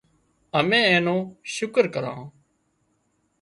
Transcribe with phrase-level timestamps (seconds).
[0.59, 1.15] امين اين نو
[1.53, 2.19] شڪر ڪران